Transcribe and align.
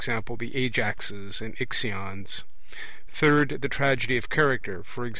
the 0.05 0.51
Ajaxes 0.55 1.41
and 1.41 1.55
Ixions; 1.59 2.41
third, 3.07 3.49
the 3.61 3.69
Tragedy 3.69 4.17
of 4.17 4.29
character, 4.31 4.83
e.g. 5.05 5.09